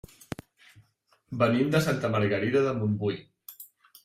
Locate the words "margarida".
2.17-2.65